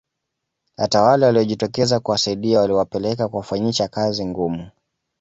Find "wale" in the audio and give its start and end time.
1.01-1.25